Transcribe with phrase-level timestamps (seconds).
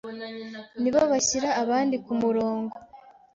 [0.81, 2.75] nibo bashyira abandi ku murongo.